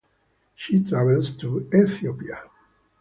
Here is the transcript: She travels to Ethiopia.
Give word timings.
She 0.55 0.83
travels 0.83 1.35
to 1.35 1.69
Ethiopia. 1.75 2.41